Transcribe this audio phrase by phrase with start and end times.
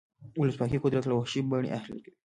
[0.39, 2.15] ولسواکي قدرت له وحشي بڼې اهلي کوي.